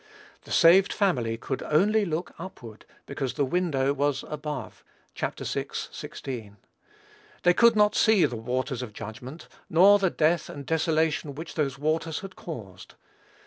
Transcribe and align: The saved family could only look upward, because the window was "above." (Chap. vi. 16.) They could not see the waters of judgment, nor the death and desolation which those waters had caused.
The 0.45 0.51
saved 0.51 0.91
family 0.91 1.37
could 1.37 1.61
only 1.61 2.05
look 2.05 2.33
upward, 2.39 2.85
because 3.05 3.35
the 3.35 3.45
window 3.45 3.93
was 3.93 4.25
"above." 4.27 4.83
(Chap. 5.13 5.37
vi. 5.37 5.45
16.) 5.71 6.57
They 7.43 7.53
could 7.53 7.75
not 7.75 7.93
see 7.93 8.25
the 8.25 8.35
waters 8.35 8.81
of 8.81 8.93
judgment, 8.93 9.47
nor 9.69 9.99
the 9.99 10.09
death 10.09 10.49
and 10.49 10.65
desolation 10.65 11.35
which 11.35 11.53
those 11.53 11.77
waters 11.77 12.21
had 12.21 12.35
caused. 12.35 12.95